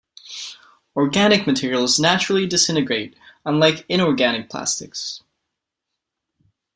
Organic 0.95 1.45
materials 1.45 1.99
naturally 1.99 2.47
disintegrate 2.47 3.15
unlike 3.45 3.85
inorganic 3.87 4.49
plastics. 4.49 5.21